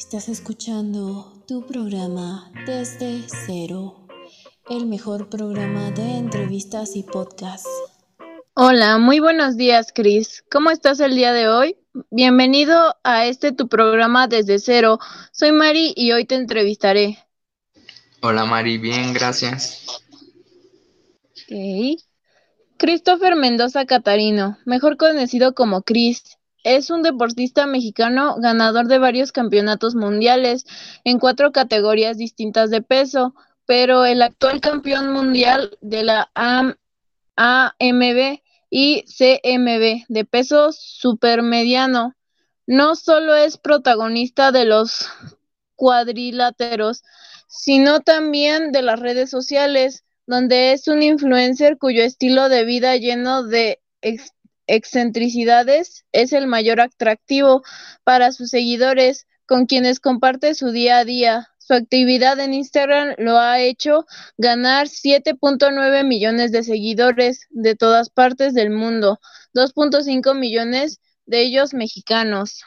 [0.00, 4.08] Estás escuchando tu programa Desde Cero,
[4.70, 7.68] el mejor programa de entrevistas y podcasts.
[8.54, 10.42] Hola, muy buenos días, Chris.
[10.50, 11.76] ¿Cómo estás el día de hoy?
[12.10, 14.98] Bienvenido a este tu programa Desde Cero.
[15.32, 17.18] Soy Mari y hoy te entrevistaré.
[18.22, 19.86] Hola Mari, bien, gracias.
[21.44, 22.00] Ok.
[22.78, 29.94] Christopher Mendoza Catarino, mejor conocido como Chris, es un deportista mexicano ganador de varios campeonatos
[29.94, 30.66] mundiales
[31.04, 33.34] en cuatro categorías distintas de peso,
[33.66, 36.30] pero el actual campeón mundial de la
[37.36, 42.14] AMB y CMB de peso supermediano
[42.66, 45.08] no solo es protagonista de los
[45.74, 47.02] cuadriláteros,
[47.48, 53.42] sino también de las redes sociales, donde es un influencer cuyo estilo de vida lleno
[53.42, 53.80] de
[54.74, 57.62] excentricidades es el mayor atractivo
[58.04, 61.48] para sus seguidores, con quienes comparte su día a día.
[61.58, 64.06] Su actividad en Instagram lo ha hecho
[64.38, 69.20] ganar 7.9 millones de seguidores de todas partes del mundo,
[69.54, 72.64] 2.5 millones de ellos mexicanos.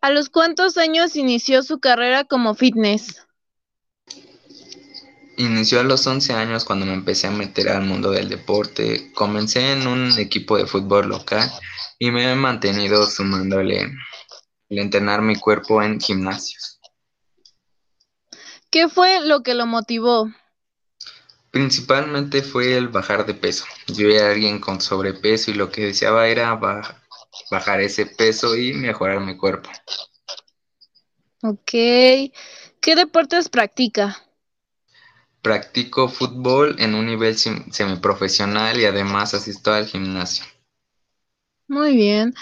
[0.00, 3.26] ¿A los cuántos años inició su carrera como fitness?
[5.36, 9.12] Inició a los 11 años cuando me empecé a meter al mundo del deporte.
[9.12, 11.50] Comencé en un equipo de fútbol local
[11.98, 13.90] y me he mantenido sumándole
[14.68, 16.80] el entrenar mi cuerpo en gimnasios.
[18.70, 20.30] ¿Qué fue lo que lo motivó?
[21.50, 23.64] Principalmente fue el bajar de peso.
[23.86, 26.54] Yo era alguien con sobrepeso y lo que deseaba era
[27.50, 29.70] bajar ese peso y mejorar mi cuerpo.
[31.42, 31.70] Ok.
[31.70, 34.20] ¿Qué deportes practica?
[35.44, 40.42] Practico fútbol en un nivel semiprofesional y además asisto al gimnasio.
[41.68, 42.34] Muy bien.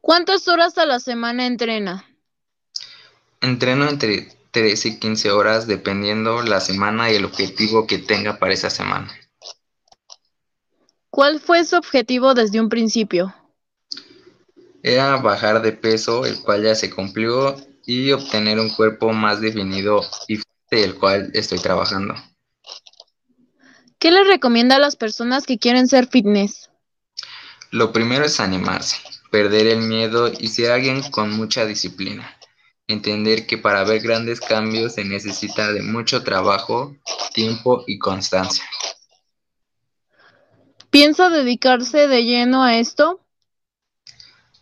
[0.00, 2.06] ¿Cuántas horas a la semana entrena?
[3.42, 8.54] Entreno entre 13 y 15 horas dependiendo la semana y el objetivo que tenga para
[8.54, 9.12] esa semana.
[11.10, 13.34] ¿Cuál fue su objetivo desde un principio?
[14.82, 20.00] Era bajar de peso, el cual ya se cumplió, y obtener un cuerpo más definido
[20.28, 22.14] y fuerte, el cual estoy trabajando.
[24.08, 26.70] ¿Qué le recomienda a las personas que quieren ser fitness?
[27.70, 28.96] Lo primero es animarse,
[29.30, 32.34] perder el miedo y ser alguien con mucha disciplina.
[32.86, 36.96] Entender que para ver grandes cambios se necesita de mucho trabajo,
[37.34, 38.64] tiempo y constancia.
[40.88, 43.20] ¿Piensa dedicarse de lleno a esto?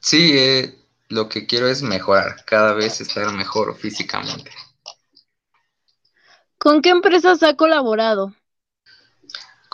[0.00, 0.74] Sí, eh,
[1.08, 4.50] lo que quiero es mejorar, cada vez estar mejor físicamente.
[6.58, 8.34] ¿Con qué empresas ha colaborado?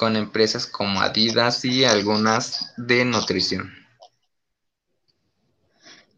[0.02, 3.72] Con empresas como Adidas y algunas de nutrición.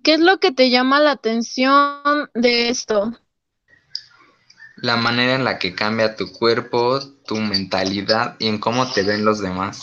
[0.03, 3.13] ¿Qué es lo que te llama la atención de esto?
[4.77, 9.27] La manera en la que cambia tu cuerpo, tu mentalidad y en cómo te ven
[9.27, 9.83] los demás.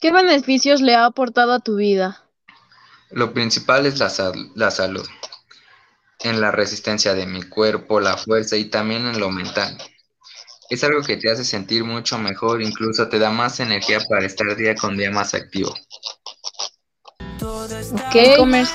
[0.00, 2.22] ¿Qué beneficios le ha aportado a tu vida?
[3.10, 4.10] Lo principal es la,
[4.54, 5.06] la salud,
[6.20, 9.76] en la resistencia de mi cuerpo, la fuerza y también en lo mental.
[10.70, 14.56] Es algo que te hace sentir mucho mejor, incluso te da más energía para estar
[14.56, 15.74] día con día más activo.
[17.92, 18.16] Ok,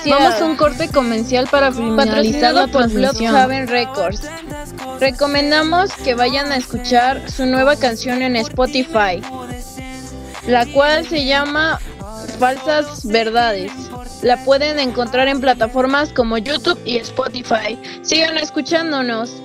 [0.06, 3.34] vamos a un corte comercial para finalizar la transmisión.
[3.34, 4.22] Haven Records.
[5.00, 9.20] Recomendamos que vayan a escuchar su nueva canción en Spotify,
[10.46, 11.80] la cual se llama
[12.38, 13.72] Falsas Verdades.
[14.22, 17.78] La pueden encontrar en plataformas como YouTube y Spotify.
[18.02, 19.42] Sigan escuchándonos.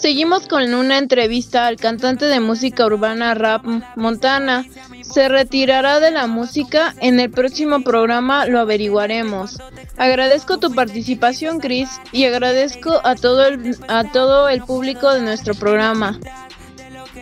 [0.00, 3.66] Seguimos con una entrevista al cantante de música urbana rap
[3.96, 4.64] Montana.
[5.02, 9.58] Se retirará de la música, en el próximo programa lo averiguaremos.
[9.98, 15.54] Agradezco tu participación, Chris, y agradezco a todo el, a todo el público de nuestro
[15.54, 16.18] programa.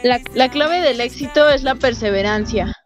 [0.04, 2.77] La, la clave del éxito es la perseverancia.